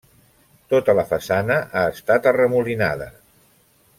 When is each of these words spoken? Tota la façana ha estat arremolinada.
Tota 0.73 0.95
la 0.99 1.03
façana 1.11 1.59
ha 1.81 1.85
estat 1.97 2.27
arremolinada. 2.33 3.11